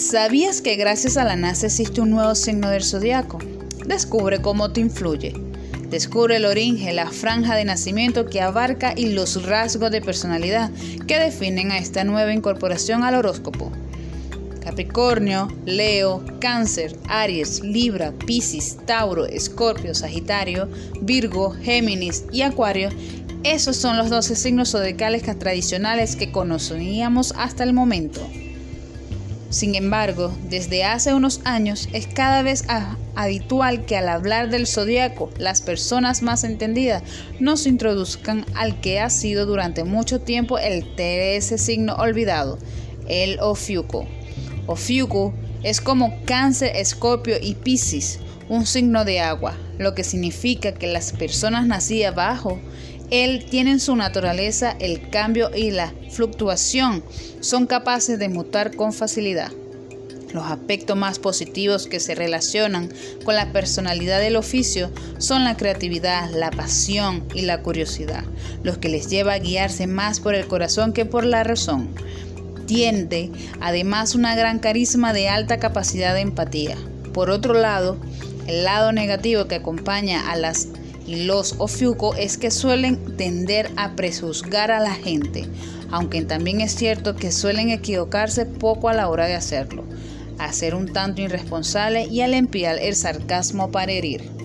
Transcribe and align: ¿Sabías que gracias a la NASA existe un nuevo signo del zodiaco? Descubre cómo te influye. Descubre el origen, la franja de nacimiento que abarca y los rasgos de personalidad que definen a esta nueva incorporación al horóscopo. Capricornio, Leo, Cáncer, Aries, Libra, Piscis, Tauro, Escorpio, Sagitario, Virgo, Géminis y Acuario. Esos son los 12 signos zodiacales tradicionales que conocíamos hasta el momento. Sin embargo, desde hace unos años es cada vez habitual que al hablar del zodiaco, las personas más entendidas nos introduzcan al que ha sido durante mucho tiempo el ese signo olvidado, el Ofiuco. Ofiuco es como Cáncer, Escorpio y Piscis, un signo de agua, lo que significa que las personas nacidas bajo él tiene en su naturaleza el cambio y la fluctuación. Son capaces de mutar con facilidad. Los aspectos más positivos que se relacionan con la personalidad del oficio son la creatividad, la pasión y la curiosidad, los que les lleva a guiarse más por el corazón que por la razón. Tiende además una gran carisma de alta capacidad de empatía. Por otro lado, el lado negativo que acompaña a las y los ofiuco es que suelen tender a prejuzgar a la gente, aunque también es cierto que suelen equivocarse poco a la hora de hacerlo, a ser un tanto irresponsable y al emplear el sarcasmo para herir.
¿Sabías 0.00 0.62
que 0.62 0.76
gracias 0.76 1.18
a 1.18 1.24
la 1.24 1.36
NASA 1.36 1.66
existe 1.66 2.00
un 2.00 2.08
nuevo 2.08 2.34
signo 2.34 2.70
del 2.70 2.82
zodiaco? 2.82 3.38
Descubre 3.84 4.40
cómo 4.40 4.72
te 4.72 4.80
influye. 4.80 5.34
Descubre 5.90 6.36
el 6.36 6.46
origen, 6.46 6.96
la 6.96 7.10
franja 7.10 7.54
de 7.54 7.66
nacimiento 7.66 8.24
que 8.24 8.40
abarca 8.40 8.94
y 8.96 9.10
los 9.10 9.44
rasgos 9.44 9.90
de 9.90 10.00
personalidad 10.00 10.70
que 11.06 11.18
definen 11.18 11.70
a 11.70 11.76
esta 11.76 12.02
nueva 12.04 12.32
incorporación 12.32 13.04
al 13.04 13.16
horóscopo. 13.16 13.70
Capricornio, 14.64 15.48
Leo, 15.66 16.24
Cáncer, 16.40 16.96
Aries, 17.06 17.60
Libra, 17.60 18.12
Piscis, 18.12 18.78
Tauro, 18.86 19.26
Escorpio, 19.26 19.94
Sagitario, 19.94 20.66
Virgo, 21.02 21.50
Géminis 21.50 22.24
y 22.32 22.40
Acuario. 22.40 22.88
Esos 23.44 23.76
son 23.76 23.98
los 23.98 24.08
12 24.08 24.34
signos 24.34 24.70
zodiacales 24.70 25.24
tradicionales 25.38 26.16
que 26.16 26.32
conocíamos 26.32 27.34
hasta 27.36 27.64
el 27.64 27.74
momento. 27.74 28.22
Sin 29.50 29.74
embargo, 29.74 30.32
desde 30.48 30.84
hace 30.84 31.12
unos 31.12 31.40
años 31.42 31.88
es 31.92 32.06
cada 32.06 32.42
vez 32.42 32.64
habitual 33.16 33.84
que 33.84 33.96
al 33.96 34.08
hablar 34.08 34.48
del 34.48 34.68
zodiaco, 34.68 35.28
las 35.38 35.60
personas 35.60 36.22
más 36.22 36.44
entendidas 36.44 37.02
nos 37.40 37.66
introduzcan 37.66 38.46
al 38.54 38.80
que 38.80 39.00
ha 39.00 39.10
sido 39.10 39.46
durante 39.46 39.82
mucho 39.82 40.20
tiempo 40.20 40.56
el 40.60 40.86
ese 40.96 41.58
signo 41.58 41.96
olvidado, 41.96 42.58
el 43.08 43.40
Ofiuco. 43.40 44.06
Ofiuco 44.68 45.34
es 45.64 45.80
como 45.80 46.14
Cáncer, 46.26 46.76
Escorpio 46.76 47.34
y 47.42 47.56
Piscis, 47.56 48.20
un 48.48 48.66
signo 48.66 49.04
de 49.04 49.18
agua, 49.18 49.56
lo 49.78 49.96
que 49.96 50.04
significa 50.04 50.74
que 50.74 50.86
las 50.86 51.10
personas 51.10 51.66
nacidas 51.66 52.14
bajo 52.14 52.60
él 53.10 53.44
tiene 53.48 53.72
en 53.72 53.80
su 53.80 53.96
naturaleza 53.96 54.76
el 54.78 55.10
cambio 55.10 55.50
y 55.54 55.70
la 55.70 55.92
fluctuación. 56.10 57.02
Son 57.40 57.66
capaces 57.66 58.18
de 58.18 58.28
mutar 58.28 58.76
con 58.76 58.92
facilidad. 58.92 59.52
Los 60.32 60.44
aspectos 60.44 60.96
más 60.96 61.18
positivos 61.18 61.88
que 61.88 61.98
se 61.98 62.14
relacionan 62.14 62.88
con 63.24 63.34
la 63.34 63.50
personalidad 63.52 64.20
del 64.20 64.36
oficio 64.36 64.92
son 65.18 65.42
la 65.42 65.56
creatividad, 65.56 66.30
la 66.30 66.52
pasión 66.52 67.24
y 67.34 67.42
la 67.42 67.62
curiosidad, 67.62 68.24
los 68.62 68.78
que 68.78 68.88
les 68.88 69.10
lleva 69.10 69.32
a 69.32 69.38
guiarse 69.40 69.88
más 69.88 70.20
por 70.20 70.36
el 70.36 70.46
corazón 70.46 70.92
que 70.92 71.04
por 71.04 71.24
la 71.24 71.42
razón. 71.42 71.88
Tiende 72.66 73.32
además 73.60 74.14
una 74.14 74.36
gran 74.36 74.60
carisma 74.60 75.12
de 75.12 75.28
alta 75.28 75.58
capacidad 75.58 76.14
de 76.14 76.20
empatía. 76.20 76.76
Por 77.12 77.30
otro 77.30 77.54
lado, 77.54 77.98
el 78.46 78.62
lado 78.62 78.92
negativo 78.92 79.46
que 79.46 79.56
acompaña 79.56 80.30
a 80.30 80.36
las 80.36 80.68
y 81.06 81.24
los 81.24 81.54
ofiuco 81.58 82.14
es 82.14 82.38
que 82.38 82.50
suelen 82.50 83.16
tender 83.16 83.70
a 83.76 83.96
prejuzgar 83.96 84.70
a 84.70 84.80
la 84.80 84.94
gente, 84.94 85.46
aunque 85.90 86.22
también 86.22 86.60
es 86.60 86.74
cierto 86.74 87.16
que 87.16 87.32
suelen 87.32 87.70
equivocarse 87.70 88.46
poco 88.46 88.88
a 88.88 88.94
la 88.94 89.08
hora 89.08 89.26
de 89.26 89.34
hacerlo, 89.34 89.84
a 90.38 90.52
ser 90.52 90.74
un 90.74 90.92
tanto 90.92 91.22
irresponsable 91.22 92.06
y 92.06 92.20
al 92.20 92.34
emplear 92.34 92.78
el 92.78 92.94
sarcasmo 92.94 93.70
para 93.70 93.92
herir. 93.92 94.40